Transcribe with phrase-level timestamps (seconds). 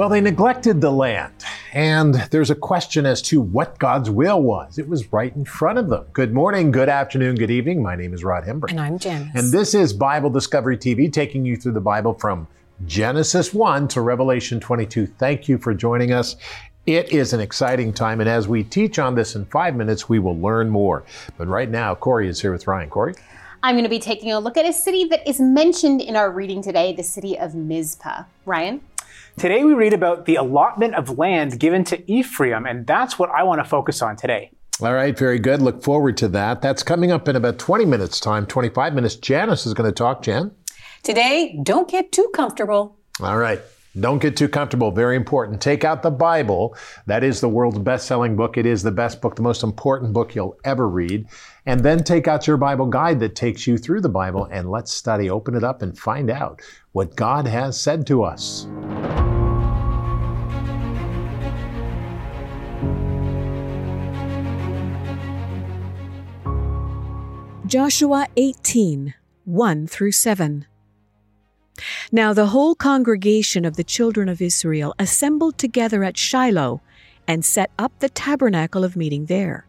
[0.00, 1.34] Well, they neglected the land,
[1.74, 4.78] and there's a question as to what God's will was.
[4.78, 6.06] It was right in front of them.
[6.14, 7.82] Good morning, good afternoon, good evening.
[7.82, 8.70] My name is Rod Hembree.
[8.70, 9.28] And I'm Janice.
[9.34, 12.48] And this is Bible Discovery TV, taking you through the Bible from
[12.86, 15.06] Genesis 1 to Revelation 22.
[15.06, 16.36] Thank you for joining us.
[16.86, 20.18] It is an exciting time, and as we teach on this in five minutes, we
[20.18, 21.04] will learn more.
[21.36, 22.88] But right now, Corey is here with Ryan.
[22.88, 23.16] Corey?
[23.62, 26.30] I'm going to be taking a look at a city that is mentioned in our
[26.30, 28.22] reading today, the city of Mizpah.
[28.46, 28.80] Ryan?
[29.38, 33.42] Today we read about the allotment of land given to Ephraim, and that's what I
[33.42, 34.50] want to focus on today.
[34.82, 35.62] All right, very good.
[35.62, 36.62] Look forward to that.
[36.62, 39.16] That's coming up in about 20 minutes' time, 25 minutes.
[39.16, 40.52] Janice is going to talk, Jan.
[41.02, 42.98] Today, don't get too comfortable.
[43.22, 43.60] All right.
[43.98, 44.92] Don't get too comfortable.
[44.92, 45.60] Very important.
[45.60, 46.76] Take out the Bible.
[47.06, 48.56] That is the world's best selling book.
[48.56, 51.26] It is the best book, the most important book you'll ever read.
[51.66, 54.92] And then take out your Bible guide that takes you through the Bible and let's
[54.92, 55.28] study.
[55.28, 56.60] Open it up and find out
[56.92, 58.68] what God has said to us.
[67.70, 70.66] Joshua 18 1 through 7.
[72.10, 76.80] Now the whole congregation of the children of Israel assembled together at Shiloh
[77.28, 79.68] and set up the tabernacle of meeting there,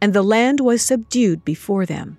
[0.00, 2.18] and the land was subdued before them.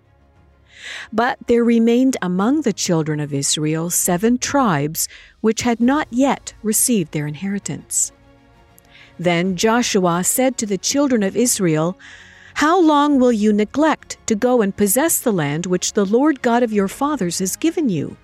[1.12, 5.10] But there remained among the children of Israel seven tribes
[5.42, 8.14] which had not yet received their inheritance.
[9.20, 11.98] Then Joshua said to the children of Israel,
[12.58, 16.64] How long will you neglect to go and possess the land which the Lord God
[16.64, 18.18] of your fathers has given you?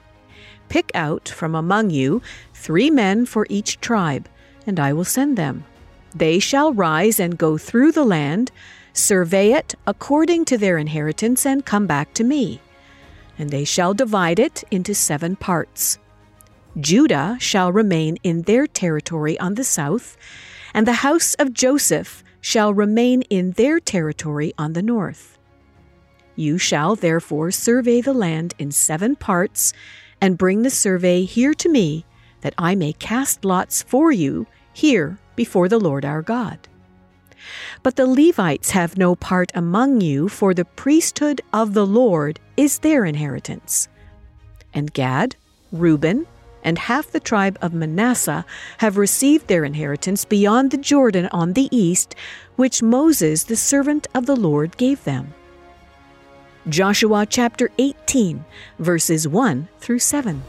[0.70, 2.20] Pick out from among you
[2.52, 4.28] three men for each tribe,
[4.66, 5.66] and I will send them.
[6.16, 8.52] They shall rise and go through the land,
[8.92, 12.60] survey it according to their inheritance, and come back to me.
[13.38, 16.00] And they shall divide it into seven parts.
[16.80, 20.18] Judah shall remain in their territory on the south,
[20.74, 25.40] and the house of Joseph shall remain in their territory on the north.
[26.36, 29.72] You shall therefore survey the land in seven parts,
[30.20, 32.06] and bring the survey here to me,
[32.42, 36.60] that I may cast lots for you here before the Lord our God.
[37.82, 42.80] But the Levites have no part among you, for the priesthood of the Lord is
[42.80, 43.88] their inheritance.
[44.74, 45.38] And Gad,
[45.72, 46.28] Reuben,
[46.64, 48.46] and half the tribe of Manasseh
[48.80, 52.16] have received their inheritance beyond the Jordan on the east,
[52.56, 55.34] which Moses, the servant of the Lord, gave them.
[56.70, 58.46] Joshua chapter 18,
[58.80, 60.42] verses 1 through 7.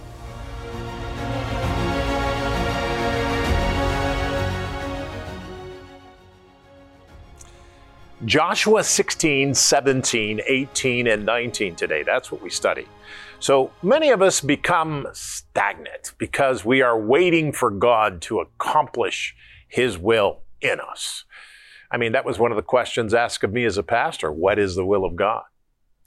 [8.25, 12.03] Joshua 16, 17, 18, and 19 today.
[12.03, 12.87] That's what we study.
[13.45, 19.37] So many of us become stagnant because we are waiting for God to accomplish
[19.69, 21.25] His will in us.
[21.91, 24.33] I mean, that was one of the questions asked of me as a pastor.
[24.33, 25.43] What is the will of God?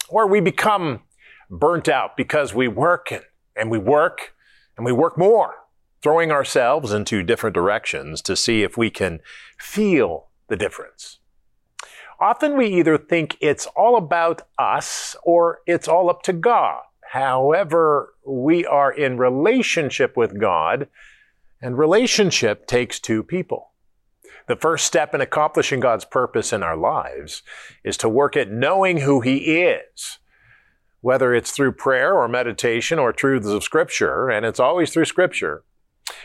[0.09, 1.01] Or we become
[1.47, 3.23] burnt out because we work and,
[3.55, 4.33] and we work
[4.75, 5.57] and we work more,
[6.01, 9.19] throwing ourselves into different directions to see if we can
[9.59, 11.19] feel the difference.
[12.19, 16.81] Often we either think it's all about us or it's all up to God.
[17.11, 20.87] However, we are in relationship with God,
[21.61, 23.71] and relationship takes two people.
[24.47, 27.43] The first step in accomplishing God's purpose in our lives
[27.83, 30.19] is to work at knowing who He is,
[31.01, 35.63] whether it's through prayer or meditation or truths of Scripture, and it's always through Scripture.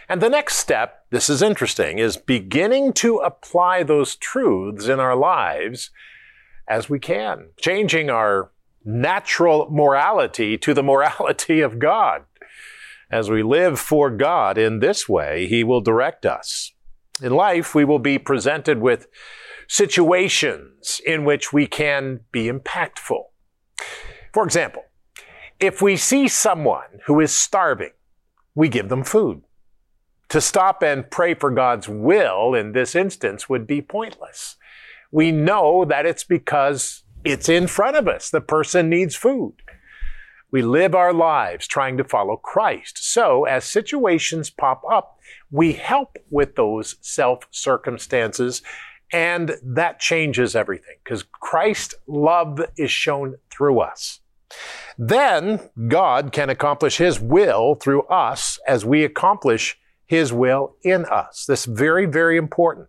[0.09, 5.17] And the next step, this is interesting, is beginning to apply those truths in our
[5.17, 5.91] lives
[6.69, 8.53] as we can, changing our
[8.85, 12.25] natural morality to the morality of God.
[13.11, 16.73] As we live for God in this way, He will direct us.
[17.23, 19.07] In life, we will be presented with
[19.69, 23.25] situations in which we can be impactful.
[24.33, 24.85] For example,
[25.61, 27.93] if we see someone who is starving,
[28.55, 29.43] we give them food.
[30.31, 34.57] To stop and pray for God's will in this instance would be pointless.
[35.11, 38.31] We know that it's because it's in front of us.
[38.31, 39.55] The person needs food.
[40.51, 42.99] We live our lives trying to follow Christ.
[43.11, 45.19] So as situations pop up,
[45.51, 48.63] we help with those self circumstances
[49.13, 54.21] and that changes everything because Christ's love is shown through us.
[54.99, 61.45] Then God can accomplish His will through us as we accomplish His will in us.
[61.47, 62.89] This is very, very important.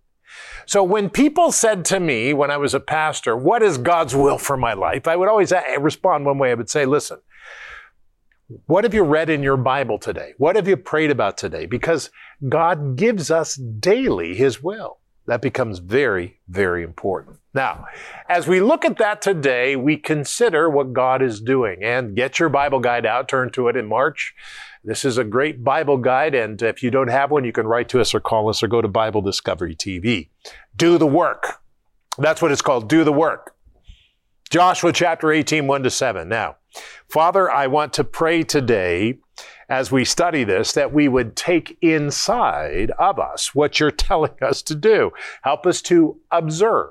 [0.65, 4.37] So when people said to me when I was a pastor, what is God's will
[4.37, 5.07] for my life?
[5.07, 6.51] I would always respond one way.
[6.51, 7.19] I would say, listen,
[8.67, 10.33] What have you read in your Bible today?
[10.37, 11.65] What have you prayed about today?
[11.65, 12.11] Because
[12.47, 14.99] God gives us daily His will.
[15.27, 17.37] That becomes very, very important.
[17.53, 17.85] Now,
[18.27, 21.83] as we look at that today, we consider what God is doing.
[21.83, 24.33] And get your Bible guide out, turn to it in March.
[24.83, 27.87] This is a great Bible guide, and if you don't have one, you can write
[27.89, 30.29] to us or call us or go to Bible Discovery TV.
[30.75, 31.61] Do the work.
[32.17, 33.55] That's what it's called, do the work.
[34.49, 36.27] Joshua chapter 18, 1 to 7.
[36.27, 36.57] Now,
[37.07, 39.19] Father, I want to pray today
[39.69, 44.61] as we study this that we would take inside of us what you're telling us
[44.63, 45.11] to do.
[45.43, 46.89] Help us to observe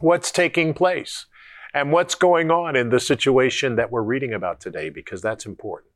[0.00, 1.26] what's taking place
[1.74, 5.92] and what's going on in the situation that we're reading about today, because that's important.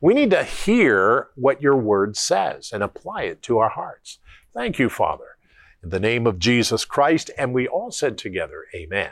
[0.00, 4.18] We need to hear what your word says and apply it to our hearts.
[4.52, 5.24] Thank you, Father.
[5.82, 9.10] In the name of Jesus Christ, and we all said together, Amen.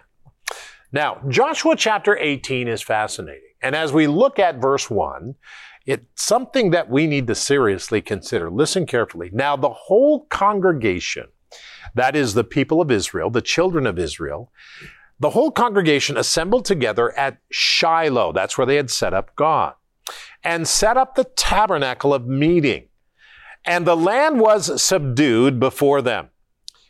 [0.92, 3.52] Now, Joshua chapter 18 is fascinating.
[3.62, 5.34] And as we look at verse 1,
[5.86, 8.50] it's something that we need to seriously consider.
[8.50, 9.30] Listen carefully.
[9.32, 11.28] Now, the whole congregation,
[11.94, 14.52] that is the people of Israel, the children of Israel,
[15.20, 18.32] the whole congregation assembled together at Shiloh.
[18.32, 19.74] That's where they had set up God
[20.42, 22.88] and set up the tabernacle of meeting.
[23.64, 26.30] And the land was subdued before them.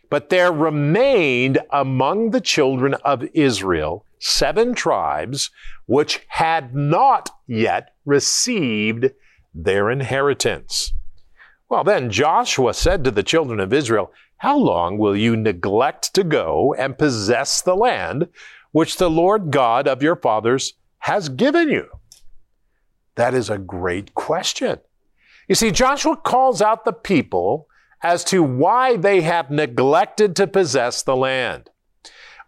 [0.09, 5.51] But there remained among the children of Israel seven tribes
[5.87, 9.11] which had not yet received
[9.55, 10.93] their inheritance.
[11.69, 14.13] Well, then Joshua said to the children of Israel,
[14.43, 18.27] How long will you neglect to go and possess the land
[18.73, 21.87] which the Lord God of your fathers has given you?
[23.15, 24.81] That is a great question.
[25.47, 27.69] You see, Joshua calls out the people
[28.03, 31.71] as to why they have neglected to possess the land.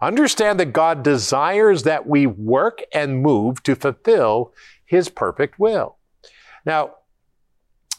[0.01, 4.53] Understand that God desires that we work and move to fulfill
[4.85, 5.99] His perfect will.
[6.67, 6.97] Now,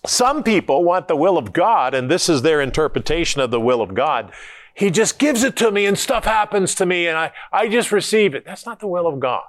[0.07, 3.81] some people want the will of God, and this is their interpretation of the will
[3.81, 4.31] of God.
[4.75, 7.94] He just gives it to me and stuff happens to me and I, I just
[7.94, 8.44] receive it.
[8.46, 9.44] That's not the will of God.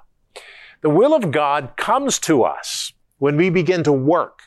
[0.81, 4.43] The will of God comes to us when we begin to work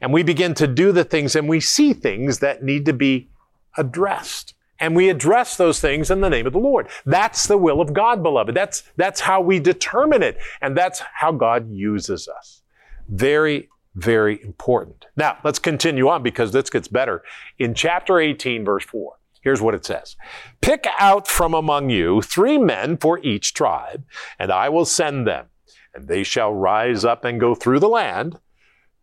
[0.00, 3.28] and we begin to do the things and we see things that need to be
[3.76, 4.54] addressed.
[4.78, 6.88] And we address those things in the name of the Lord.
[7.06, 8.54] That's the will of God, beloved.
[8.54, 10.36] That's, that's how we determine it.
[10.60, 12.62] And that's how God uses us.
[13.08, 15.06] Very, very important.
[15.16, 17.22] Now, let's continue on because this gets better.
[17.58, 20.16] In chapter 18, verse 4, here's what it says.
[20.60, 24.04] Pick out from among you three men for each tribe,
[24.38, 25.46] and I will send them
[25.94, 28.40] and they shall rise up and go through the land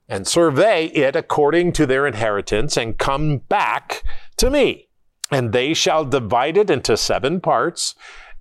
[0.09, 4.03] and survey it according to their inheritance and come back
[4.37, 4.89] to me.
[5.31, 7.95] And they shall divide it into seven parts.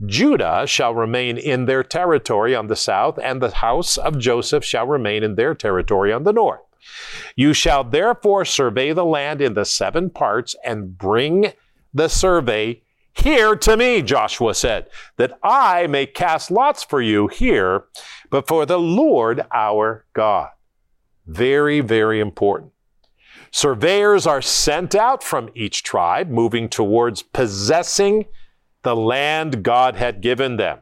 [0.06, 4.86] Judah shall remain in their territory on the south, and the house of Joseph shall
[4.86, 6.60] remain in their territory on the north.
[7.36, 11.52] You shall therefore survey the land in the seven parts and bring
[11.92, 12.82] the survey
[13.12, 17.84] here to me, Joshua said, that I may cast lots for you here
[18.30, 20.50] before the Lord our God.
[21.26, 22.72] Very, very important.
[23.50, 28.26] Surveyors are sent out from each tribe, moving towards possessing
[28.82, 30.78] the land God had given them.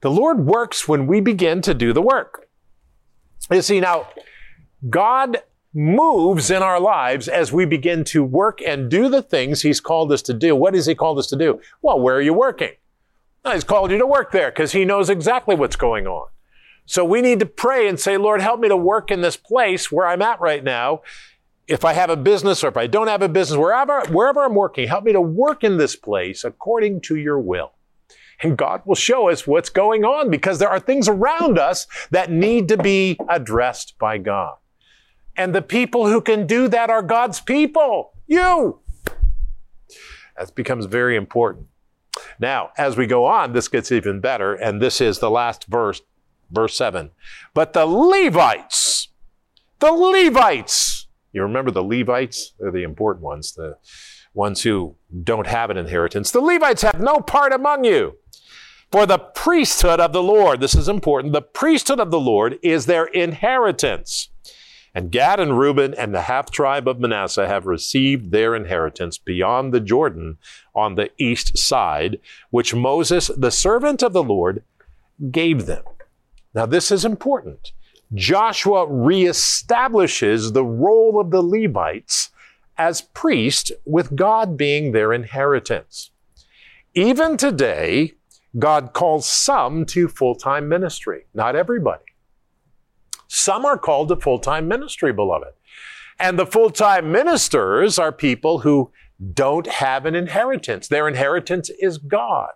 [0.00, 2.48] The Lord works when we begin to do the work.
[3.50, 4.08] You see, now,
[4.88, 5.42] God
[5.74, 10.12] moves in our lives as we begin to work and do the things He's called
[10.12, 10.54] us to do.
[10.54, 11.60] What has He called us to do?
[11.82, 12.72] Well, where are you working?
[13.44, 16.28] Well, he's called you to work there because He knows exactly what's going on.
[16.86, 19.92] So we need to pray and say, Lord, help me to work in this place
[19.92, 21.02] where I'm at right now.
[21.68, 24.54] If I have a business or if I don't have a business, wherever, wherever I'm
[24.54, 27.72] working, help me to work in this place according to your will.
[28.40, 32.30] And God will show us what's going on because there are things around us that
[32.30, 34.56] need to be addressed by God.
[35.36, 38.12] And the people who can do that are God's people.
[38.26, 38.80] You.
[40.38, 41.66] That becomes very important.
[42.38, 46.00] Now, as we go on, this gets even better, and this is the last verse,
[46.50, 47.10] verse 7.
[47.54, 49.08] But the Levites,
[49.80, 52.54] the Levites, you remember the Levites?
[52.58, 53.76] They're the important ones, the
[54.34, 56.30] ones who don't have an inheritance.
[56.30, 58.16] The Levites have no part among you.
[58.90, 62.86] For the priesthood of the Lord, this is important, the priesthood of the Lord is
[62.86, 64.30] their inheritance.
[64.94, 69.74] And Gad and Reuben and the half tribe of Manasseh have received their inheritance beyond
[69.74, 70.38] the Jordan
[70.74, 72.18] on the east side,
[72.50, 74.64] which Moses, the servant of the Lord,
[75.30, 75.84] gave them.
[76.54, 77.72] Now, this is important.
[78.14, 82.30] Joshua reestablishes the role of the Levites
[82.76, 86.10] as priests, with God being their inheritance.
[86.94, 88.14] Even today,
[88.58, 92.04] God calls some to full time ministry, not everybody.
[93.26, 95.52] Some are called to full time ministry, beloved.
[96.18, 98.90] And the full time ministers are people who
[99.34, 100.88] don't have an inheritance.
[100.88, 102.50] Their inheritance is God.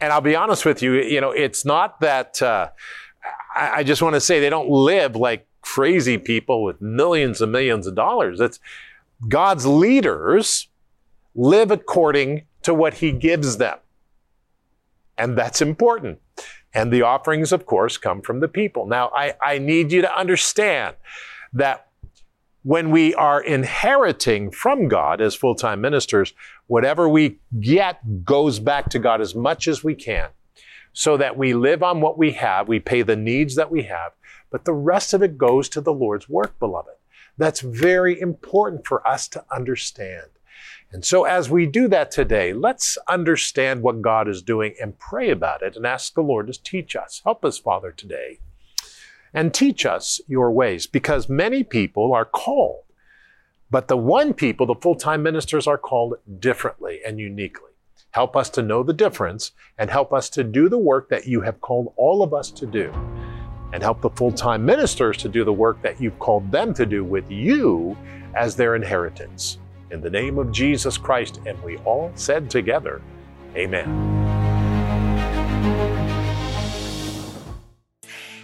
[0.00, 2.70] And I'll be honest with you, you know, it's not that, uh,
[3.54, 7.52] I, I just want to say they don't live like crazy people with millions and
[7.52, 8.40] millions of dollars.
[8.40, 8.58] It's
[9.28, 10.68] God's leaders
[11.34, 13.78] live according to what he gives them.
[15.16, 16.20] And that's important.
[16.74, 18.86] And the offerings, of course, come from the people.
[18.86, 20.96] Now, I, I need you to understand
[21.52, 21.88] that
[22.62, 26.32] when we are inheriting from God as full time ministers,
[26.66, 30.30] whatever we get goes back to God as much as we can
[30.92, 34.12] so that we live on what we have, we pay the needs that we have,
[34.50, 36.94] but the rest of it goes to the Lord's work, beloved.
[37.38, 40.26] That's very important for us to understand.
[40.92, 45.30] And so, as we do that today, let's understand what God is doing and pray
[45.30, 47.22] about it and ask the Lord to teach us.
[47.24, 48.40] Help us, Father, today
[49.34, 52.84] and teach us your ways because many people are called,
[53.70, 57.71] but the one people, the full time ministers, are called differently and uniquely.
[58.12, 61.40] Help us to know the difference and help us to do the work that you
[61.40, 62.92] have called all of us to do.
[63.72, 66.84] And help the full time ministers to do the work that you've called them to
[66.84, 67.96] do with you
[68.34, 69.58] as their inheritance.
[69.90, 73.00] In the name of Jesus Christ, and we all said together,
[73.56, 74.20] Amen.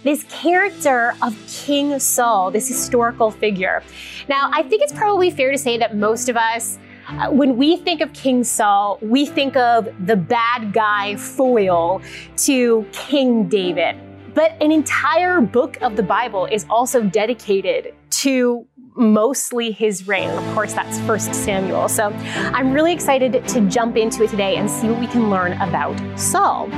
[0.01, 3.83] this character of King Saul, this historical figure.
[4.29, 7.77] Now, I think it's probably fair to say that most of us, Uh, when we
[7.77, 12.01] think of King Saul, we think of the bad guy foil
[12.37, 13.95] to King David.
[14.35, 20.29] But an entire book of the Bible is also dedicated to mostly his reign.
[20.29, 21.89] Of course, that's First Samuel.
[21.89, 25.53] So I'm really excited to jump into it today and see what we can learn
[25.53, 26.69] about Saul.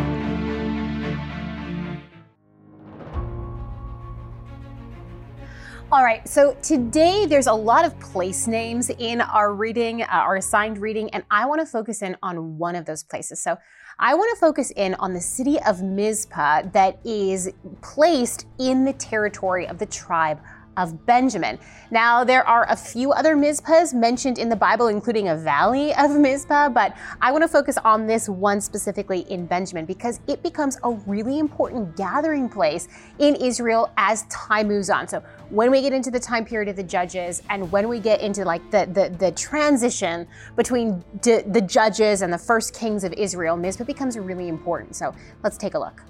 [5.93, 10.38] All right, so today there's a lot of place names in our reading, uh, our
[10.38, 13.41] assigned reading, and I want to focus in on one of those places.
[13.41, 13.57] So
[14.00, 18.93] I want to focus in on the city of Mizpah that is placed in the
[18.93, 20.39] territory of the tribe
[20.81, 21.59] of Benjamin.
[21.91, 26.11] Now, there are a few other Mizpahs mentioned in the Bible, including a valley of
[26.19, 30.77] Mizpah, but I want to focus on this one specifically in Benjamin because it becomes
[30.83, 32.88] a really important gathering place
[33.19, 35.07] in Israel as time moves on.
[35.07, 38.21] So, when we get into the time period of the judges and when we get
[38.21, 43.11] into like the, the, the transition between d- the judges and the first kings of
[43.13, 44.95] Israel, Mizpah becomes really important.
[44.95, 46.01] So, let's take a look.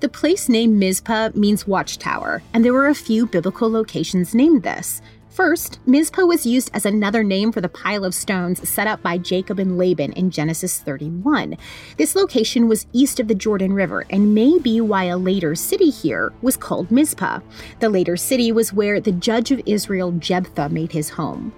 [0.00, 5.00] The place name Mizpah means watchtower, and there were a few biblical locations named this.
[5.36, 9.18] First, Mizpah was used as another name for the pile of stones set up by
[9.18, 11.58] Jacob and Laban in Genesis 31.
[11.98, 15.90] This location was east of the Jordan River and may be why a later city
[15.90, 17.40] here was called Mizpah.
[17.80, 21.52] The later city was where the judge of Israel Jephthah made his home.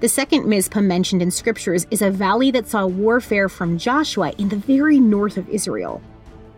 [0.00, 4.50] The second Mizpah mentioned in scriptures is a valley that saw warfare from Joshua in
[4.50, 6.02] the very north of Israel.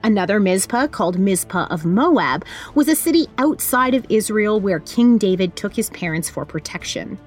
[0.04, 5.56] Another Mizpah, called Mizpah of Moab, was a city outside of Israel where King David
[5.56, 7.18] took his parents for protection.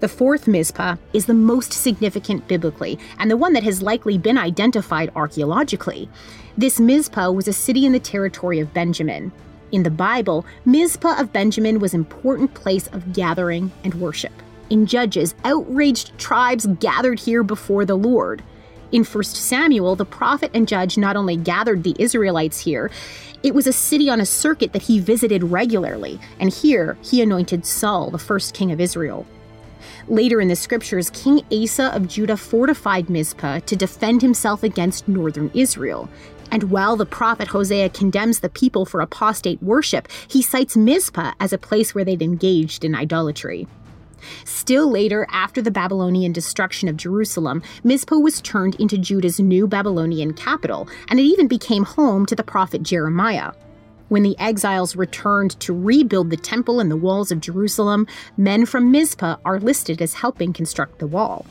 [0.00, 4.38] The fourth Mizpah is the most significant biblically, and the one that has likely been
[4.38, 6.08] identified archaeologically.
[6.56, 9.32] This Mizpah was a city in the territory of Benjamin.
[9.72, 14.32] In the Bible, Mizpah of Benjamin was an important place of gathering and worship.
[14.70, 18.42] In Judges, outraged tribes gathered here before the Lord.
[18.92, 22.90] In 1 Samuel, the prophet and judge not only gathered the Israelites here,
[23.42, 27.66] it was a city on a circuit that he visited regularly, and here he anointed
[27.66, 29.26] Saul, the first king of Israel.
[30.08, 35.50] Later in the scriptures, King Asa of Judah fortified Mizpah to defend himself against northern
[35.52, 36.08] Israel.
[36.52, 41.52] And while the prophet Hosea condemns the people for apostate worship, he cites Mizpah as
[41.52, 43.66] a place where they'd engaged in idolatry.
[44.44, 50.32] Still later, after the Babylonian destruction of Jerusalem, Mizpah was turned into Judah's new Babylonian
[50.32, 53.52] capital, and it even became home to the prophet Jeremiah.
[54.08, 58.06] When the exiles returned to rebuild the temple and the walls of Jerusalem,
[58.36, 61.44] men from Mizpah are listed as helping construct the wall.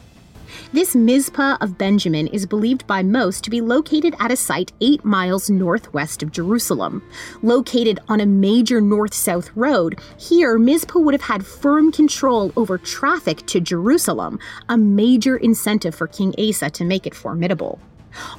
[0.74, 5.06] This Mizpah of Benjamin is believed by most to be located at a site eight
[5.06, 7.02] miles northwest of Jerusalem.
[7.42, 12.78] Located on a major north south road, here Mizpah would have had firm control over
[12.78, 17.80] traffic to Jerusalem, a major incentive for King Asa to make it formidable.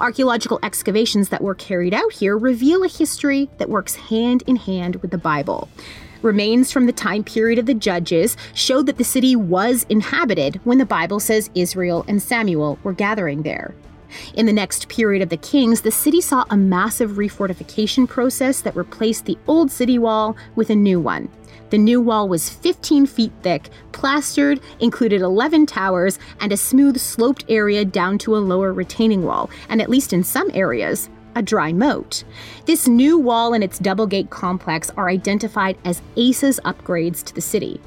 [0.00, 4.96] Archaeological excavations that were carried out here reveal a history that works hand in hand
[4.96, 5.68] with the Bible.
[6.22, 10.78] Remains from the time period of the judges showed that the city was inhabited when
[10.78, 13.74] the Bible says Israel and Samuel were gathering there.
[14.34, 18.76] In the next period of the kings, the city saw a massive refortification process that
[18.76, 21.28] replaced the old city wall with a new one.
[21.70, 27.44] The new wall was 15 feet thick, plastered, included 11 towers, and a smooth sloped
[27.48, 31.72] area down to a lower retaining wall, and at least in some areas, a dry
[31.72, 32.24] moat.
[32.64, 37.40] This new wall and its double gate complex are identified as Asa's upgrades to the
[37.40, 37.80] city.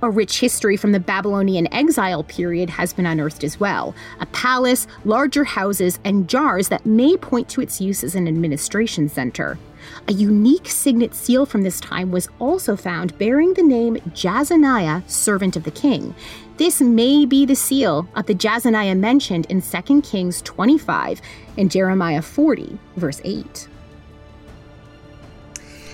[0.00, 4.86] A rich history from the Babylonian exile period has been unearthed as well a palace,
[5.04, 9.58] larger houses, and jars that may point to its use as an administration center.
[10.06, 15.56] A unique signet seal from this time was also found bearing the name Jaazaniah, servant
[15.56, 16.14] of the king.
[16.58, 21.22] This may be the seal of the Jaazaniah mentioned in 2 Kings 25
[21.56, 23.68] and Jeremiah 40, verse 8.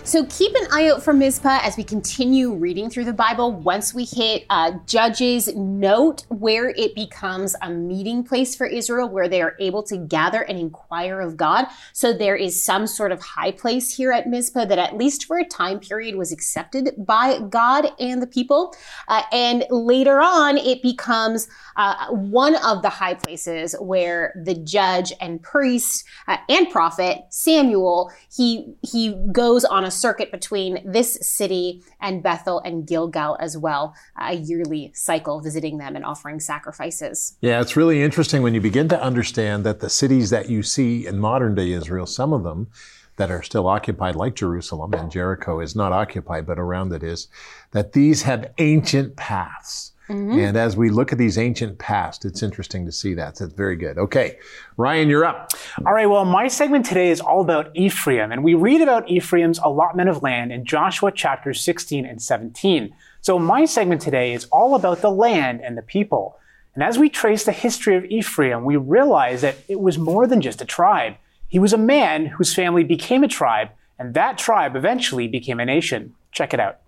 [0.07, 3.53] So keep an eye out for Mizpah as we continue reading through the Bible.
[3.53, 9.31] Once we hit uh, Judges, note where it becomes a meeting place for Israel, where
[9.31, 11.69] they are able to gather and inquire of God.
[11.95, 15.39] So there is some sort of high place here at Mizpah that, at least for
[15.39, 18.75] a time period, was accepted by God and the people.
[19.09, 25.15] Uh, and later on, it becomes uh, one of the high places where the judge
[25.23, 31.83] and priest uh, and prophet Samuel he he goes on a circuit between this city
[32.01, 37.37] and Bethel and Gilgal as well, a yearly cycle visiting them and offering sacrifices.
[37.41, 41.07] Yeah, it's really interesting when you begin to understand that the cities that you see
[41.07, 42.69] in modern day Israel, some of them
[43.17, 47.29] that are still occupied, like Jerusalem, and Jericho is not occupied, but around it is,
[47.71, 49.93] that these have ancient paths.
[50.09, 50.39] Mm-hmm.
[50.39, 53.37] And as we look at these ancient past, it's interesting to see that.
[53.37, 53.97] That's very good.
[53.97, 54.39] Okay.
[54.77, 55.53] Ryan, you're up.
[55.87, 56.07] All right.
[56.07, 58.31] Well, my segment today is all about Ephraim.
[58.31, 62.95] And we read about Ephraim's allotment of land in Joshua chapters 16 and 17.
[63.23, 66.37] So my segment today is all about the land and the people.
[66.75, 70.43] And as we trace the history of Ephraim, we realize that it was more than
[70.43, 71.15] just a tribe.
[71.49, 75.65] He was a man whose family became a tribe, and that tribe eventually became a
[75.65, 76.15] nation.
[76.33, 76.81] Check it out.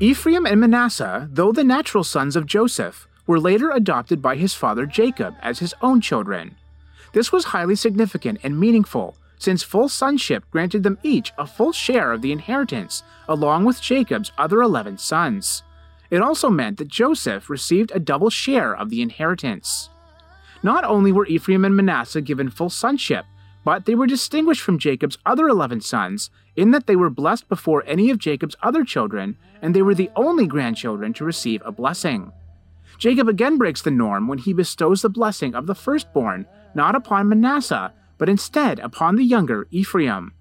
[0.00, 4.86] Ephraim and Manasseh, though the natural sons of Joseph, were later adopted by his father
[4.86, 6.54] Jacob as his own children.
[7.14, 12.12] This was highly significant and meaningful, since full sonship granted them each a full share
[12.12, 15.64] of the inheritance, along with Jacob's other 11 sons.
[16.10, 19.90] It also meant that Joseph received a double share of the inheritance.
[20.62, 23.26] Not only were Ephraim and Manasseh given full sonship,
[23.68, 27.84] but they were distinguished from Jacob's other 11 sons in that they were blessed before
[27.86, 32.32] any of Jacob's other children, and they were the only grandchildren to receive a blessing.
[32.96, 37.28] Jacob again breaks the norm when he bestows the blessing of the firstborn not upon
[37.28, 40.32] Manasseh, but instead upon the younger Ephraim.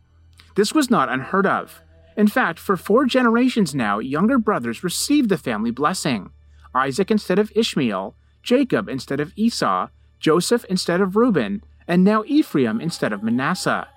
[0.56, 1.82] This was not unheard of.
[2.16, 6.32] In fact, for four generations now, younger brothers received the family blessing
[6.74, 12.82] Isaac instead of Ishmael, Jacob instead of Esau, Joseph instead of Reuben, and now Ephraim
[12.82, 13.88] instead of Manasseh.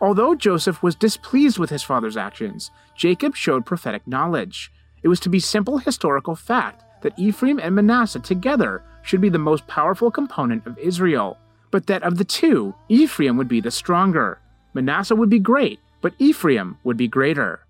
[0.00, 4.70] Although Joseph was displeased with his father's actions, Jacob showed prophetic knowledge.
[5.02, 9.38] It was to be simple historical fact that Ephraim and Manasseh together should be the
[9.38, 11.38] most powerful component of Israel,
[11.70, 14.38] but that of the two, Ephraim would be the stronger.
[14.74, 17.60] Manasseh would be great, but Ephraim would be greater.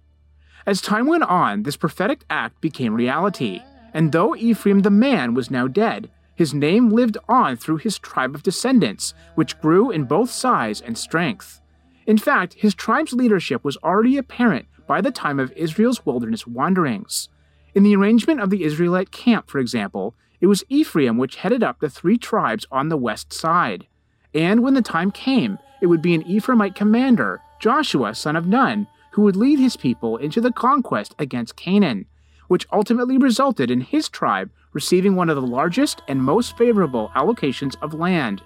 [0.66, 3.62] As time went on, this prophetic act became reality,
[3.94, 8.34] and though Ephraim the man was now dead, his name lived on through his tribe
[8.34, 11.60] of descendants, which grew in both size and strength.
[12.06, 17.28] In fact, his tribe's leadership was already apparent by the time of Israel's wilderness wanderings.
[17.74, 21.80] In the arrangement of the Israelite camp, for example, it was Ephraim which headed up
[21.80, 23.86] the three tribes on the west side.
[24.34, 28.86] And when the time came, it would be an Ephraimite commander, Joshua, son of Nun,
[29.12, 32.06] who would lead his people into the conquest against Canaan,
[32.48, 37.76] which ultimately resulted in his tribe receiving one of the largest and most favorable allocations
[37.80, 38.42] of land.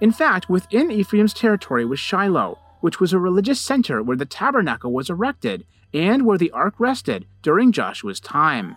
[0.00, 4.92] In fact, within Ephraim's territory was Shiloh, which was a religious center where the tabernacle
[4.92, 8.76] was erected and where the ark rested during Joshua's time.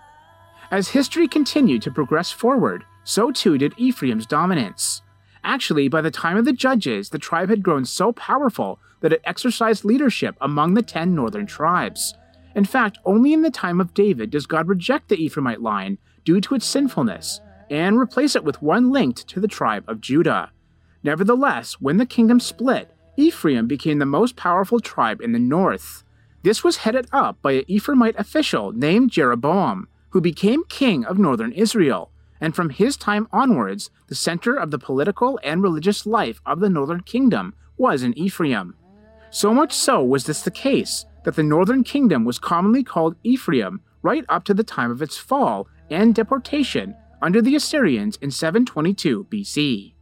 [0.72, 5.02] As history continued to progress forward, so too did Ephraim's dominance.
[5.44, 9.22] Actually, by the time of the judges, the tribe had grown so powerful that it
[9.24, 12.16] exercised leadership among the ten northern tribes.
[12.56, 16.40] In fact, only in the time of David does God reject the Ephraimite line due
[16.42, 20.52] to its sinfulness and replace it with one linked to the tribe of Judah.
[21.04, 26.04] Nevertheless, when the kingdom split, Ephraim became the most powerful tribe in the north.
[26.44, 31.52] This was headed up by an Ephraimite official named Jeroboam, who became king of northern
[31.52, 36.60] Israel, and from his time onwards, the center of the political and religious life of
[36.60, 38.76] the northern kingdom was in Ephraim.
[39.30, 43.82] So much so was this the case that the northern kingdom was commonly called Ephraim
[44.02, 49.26] right up to the time of its fall and deportation under the Assyrians in 722
[49.26, 49.94] BC.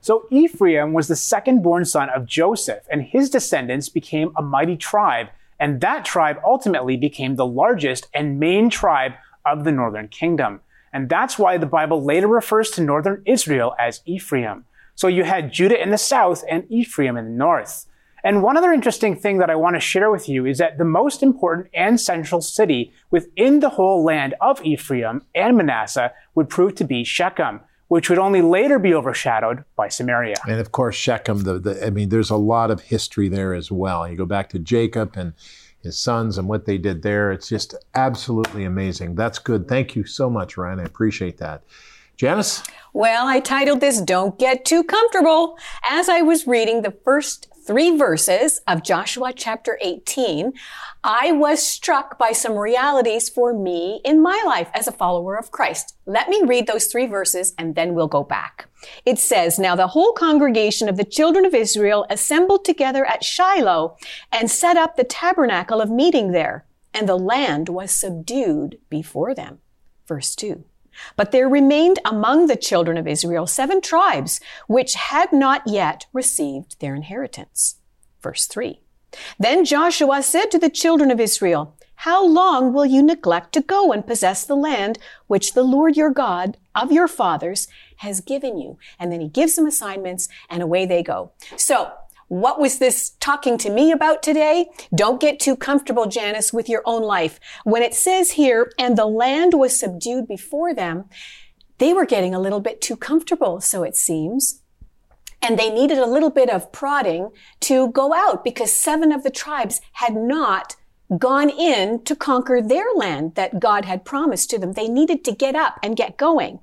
[0.00, 4.76] So Ephraim was the second born son of Joseph, and his descendants became a mighty
[4.76, 9.12] tribe, and that tribe ultimately became the largest and main tribe
[9.46, 10.60] of the northern kingdom.
[10.92, 14.66] And that's why the Bible later refers to northern Israel as Ephraim.
[14.94, 17.86] So you had Judah in the south and Ephraim in the north.
[18.22, 20.84] And one other interesting thing that I want to share with you is that the
[20.84, 26.74] most important and central city within the whole land of Ephraim and Manasseh would prove
[26.76, 30.34] to be Shechem which would only later be overshadowed by Samaria.
[30.48, 33.70] And of course, Shechem, the, the, I mean, there's a lot of history there as
[33.70, 34.08] well.
[34.08, 35.34] You go back to Jacob and
[35.82, 37.30] his sons and what they did there.
[37.30, 39.14] It's just absolutely amazing.
[39.14, 39.68] That's good.
[39.68, 40.80] Thank you so much, Ryan.
[40.80, 41.62] I appreciate that.
[42.16, 42.62] Janice?
[42.92, 47.96] Well, I titled this Don't Get Too Comfortable as I was reading the first three
[47.96, 50.52] verses of Joshua chapter 18,
[51.02, 55.50] I was struck by some realities for me in my life as a follower of
[55.50, 55.96] Christ.
[56.06, 58.68] Let me read those three verses and then we'll go back.
[59.06, 63.96] It says, Now the whole congregation of the children of Israel assembled together at Shiloh
[64.30, 69.60] and set up the tabernacle of meeting there, and the land was subdued before them.
[70.06, 70.64] Verse 2.
[71.16, 76.80] But there remained among the children of Israel seven tribes which had not yet received
[76.80, 77.76] their inheritance.
[78.22, 78.80] Verse 3.
[79.38, 83.92] Then Joshua said to the children of Israel, How long will you neglect to go
[83.92, 88.78] and possess the land which the Lord your God of your fathers has given you?
[88.98, 91.32] And then he gives them assignments and away they go.
[91.56, 91.92] So
[92.34, 94.66] what was this talking to me about today?
[94.92, 97.38] Don't get too comfortable, Janice, with your own life.
[97.62, 101.04] When it says here, and the land was subdued before them,
[101.78, 104.62] they were getting a little bit too comfortable, so it seems.
[105.40, 109.30] And they needed a little bit of prodding to go out because seven of the
[109.30, 110.74] tribes had not
[111.16, 114.72] gone in to conquer their land that God had promised to them.
[114.72, 116.58] They needed to get up and get going.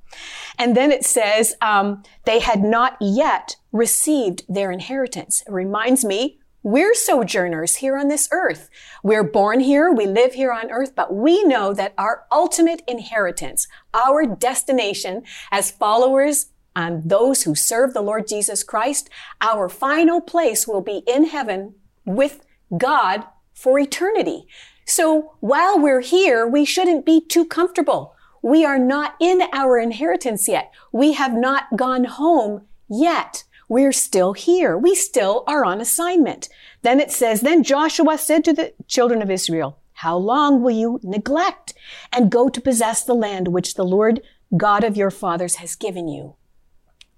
[0.58, 5.44] And then it says um, they had not yet received their inheritance.
[5.48, 8.70] It reminds me we're sojourners here on this earth.
[9.04, 13.68] We're born here, we live here on earth, but we know that our ultimate inheritance,
[13.96, 19.10] our destination as followers and those who serve the Lord Jesus Christ,
[19.42, 21.74] our final place will be in heaven
[22.06, 22.46] with
[22.78, 24.46] God for eternity.
[24.86, 28.16] So while we're here, we shouldn't be too comfortable.
[28.44, 30.72] We are not in our inheritance yet.
[30.92, 33.46] We have not gone home yet.
[33.72, 34.78] We're still here.
[34.78, 36.50] We still are on assignment.
[36.82, 41.00] Then it says, Then Joshua said to the children of Israel, How long will you
[41.04, 41.74] neglect
[42.12, 44.24] and go to possess the land which the Lord
[44.58, 46.36] God of your fathers has given you?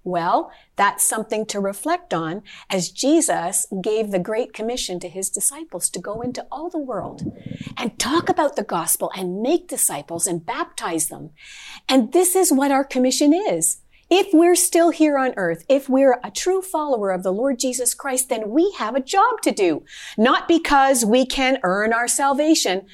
[0.04, 5.90] Well, that's something to reflect on as Jesus gave the Great Commission to his disciples
[5.90, 7.32] to go into all the world
[7.76, 11.30] and talk about the gospel and make disciples and baptize them.
[11.88, 13.78] And this is what our commission is.
[14.10, 17.94] If we're still here on earth, if we're a true follower of the Lord Jesus
[17.94, 19.84] Christ, then we have a job to do.
[20.18, 22.86] Not because we can earn our salvation.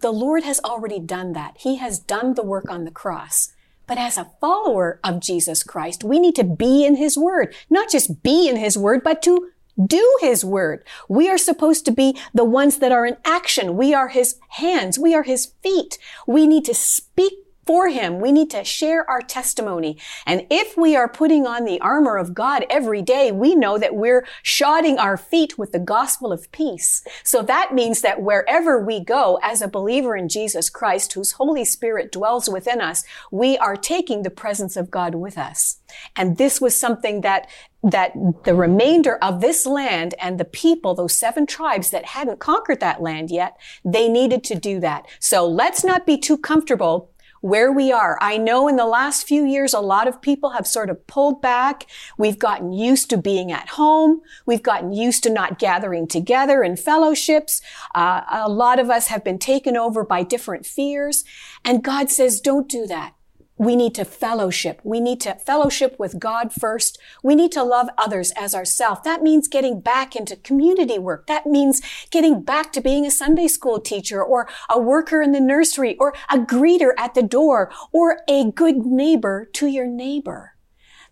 [0.00, 1.56] The Lord has already done that.
[1.58, 3.52] He has done the work on the cross.
[3.86, 7.54] But as a follower of Jesus Christ, we need to be in His Word.
[7.68, 9.50] Not just be in His Word, but to
[9.84, 10.84] do His Word.
[11.08, 13.76] We are supposed to be the ones that are in action.
[13.76, 14.98] We are His hands.
[14.98, 15.98] We are His feet.
[16.26, 17.32] We need to speak
[17.66, 18.20] for him.
[18.20, 19.98] We need to share our testimony.
[20.26, 23.94] And if we are putting on the armor of God every day, we know that
[23.94, 27.04] we're shodding our feet with the gospel of peace.
[27.22, 31.64] So that means that wherever we go as a believer in Jesus Christ, whose Holy
[31.64, 35.78] Spirit dwells within us, we are taking the presence of God with us.
[36.16, 37.48] And this was something that
[37.84, 38.12] that
[38.44, 43.02] the remainder of this land and the people, those seven tribes that hadn't conquered that
[43.02, 45.06] land yet, they needed to do that.
[45.18, 47.10] So let's not be too comfortable
[47.42, 48.16] where we are.
[48.20, 51.42] I know in the last few years, a lot of people have sort of pulled
[51.42, 51.86] back.
[52.16, 54.22] We've gotten used to being at home.
[54.46, 57.60] We've gotten used to not gathering together in fellowships.
[57.94, 61.24] Uh, a lot of us have been taken over by different fears.
[61.64, 63.14] And God says, don't do that
[63.62, 64.80] we need to fellowship.
[64.82, 66.98] We need to fellowship with God first.
[67.22, 69.02] We need to love others as ourselves.
[69.04, 71.28] That means getting back into community work.
[71.28, 75.40] That means getting back to being a Sunday school teacher or a worker in the
[75.40, 80.56] nursery or a greeter at the door or a good neighbor to your neighbor.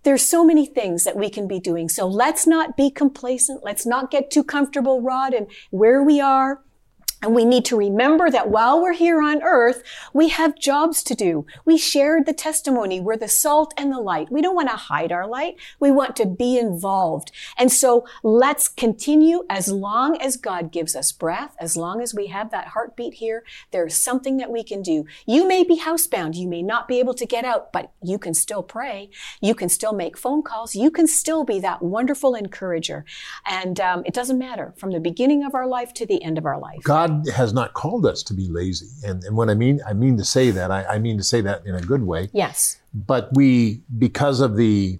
[0.02, 1.88] There's so many things that we can be doing.
[1.88, 3.62] So let's not be complacent.
[3.62, 6.62] Let's not get too comfortable, Rod, and where we are.
[7.22, 9.82] And we need to remember that while we're here on earth,
[10.14, 11.46] we have jobs to do.
[11.64, 12.98] We shared the testimony.
[12.98, 14.32] We're the salt and the light.
[14.32, 15.56] We don't want to hide our light.
[15.78, 17.30] We want to be involved.
[17.58, 22.28] And so let's continue as long as God gives us breath, as long as we
[22.28, 25.04] have that heartbeat here, there's something that we can do.
[25.26, 26.36] You may be housebound.
[26.36, 29.10] You may not be able to get out, but you can still pray.
[29.40, 30.74] You can still make phone calls.
[30.74, 33.04] You can still be that wonderful encourager.
[33.46, 36.46] And um, it doesn't matter from the beginning of our life to the end of
[36.46, 36.82] our life.
[36.82, 38.88] God God has not called us to be lazy.
[39.06, 41.40] And, and what I mean, I mean to say that, I, I mean to say
[41.42, 42.28] that in a good way.
[42.32, 42.80] Yes.
[42.94, 44.98] But we, because of the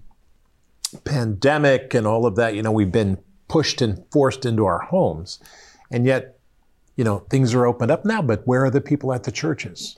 [1.03, 5.39] pandemic and all of that, you know, we've been pushed and forced into our homes.
[5.91, 6.39] And yet,
[6.95, 9.95] you know, things are opened up now, but where are the people at the churches?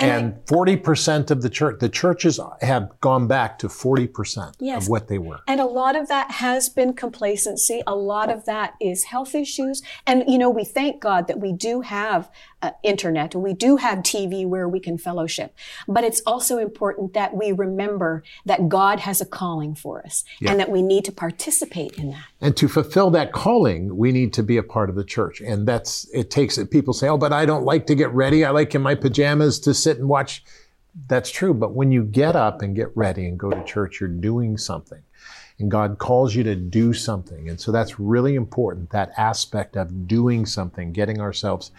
[0.00, 4.82] And, and 40% of the church, the churches have gone back to 40% yes.
[4.82, 5.40] of what they were.
[5.46, 7.80] And a lot of that has been complacency.
[7.86, 9.82] A lot of that is health issues.
[10.04, 12.28] And, you know, we thank God that we do have
[12.64, 15.54] uh, internet we do have TV where we can fellowship.
[15.86, 20.50] But it's also important that we remember that God has a calling for us yeah.
[20.50, 22.24] and that we need to participate in that.
[22.40, 25.40] And to fulfill that calling, we need to be a part of the church.
[25.40, 26.70] And that's, it takes it.
[26.70, 28.44] People say, oh, but I don't like to get ready.
[28.44, 30.42] I like in my pajamas to sit and watch.
[31.08, 31.52] That's true.
[31.52, 35.02] But when you get up and get ready and go to church, you're doing something
[35.58, 37.48] and God calls you to do something.
[37.48, 41.70] And so that's really important, that aspect of doing something, getting ourselves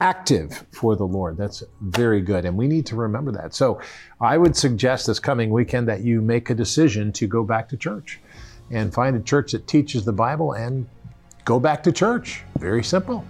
[0.00, 1.36] active for the Lord.
[1.36, 2.44] That's very good.
[2.44, 3.54] And we need to remember that.
[3.54, 3.80] So
[4.20, 7.76] I would suggest this coming weekend that you make a decision to go back to
[7.76, 8.20] church
[8.70, 10.86] and find a church that teaches the Bible and
[11.44, 12.42] go back to church.
[12.58, 13.24] Very simple.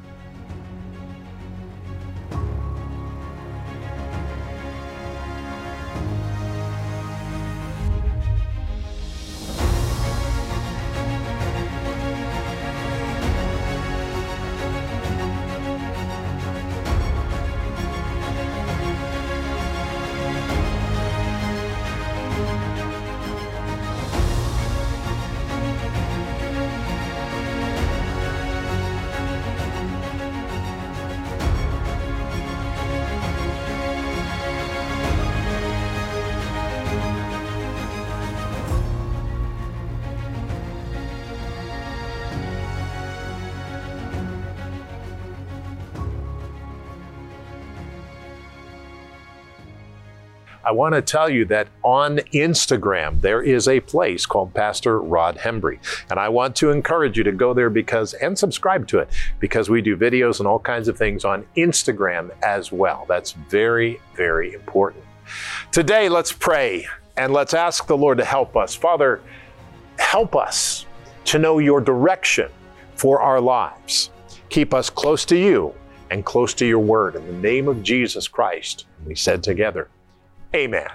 [50.69, 55.39] I want to tell you that on Instagram, there is a place called Pastor Rod
[55.39, 55.79] Hembree.
[56.11, 59.09] And I want to encourage you to go there because, and subscribe to it,
[59.41, 63.07] because we do videos and all kinds of things on Instagram as well.
[63.09, 65.03] That's very, very important.
[65.73, 68.75] Today, let's pray and let's ask the Lord to help us.
[68.75, 69.23] Father,
[69.99, 70.85] help us
[71.25, 72.51] to know your direction
[72.95, 74.11] for our lives.
[74.51, 75.73] Keep us close to you
[76.11, 77.17] and close to your word.
[77.17, 79.89] In the name of Jesus Christ, we said together,
[80.55, 80.89] Amen.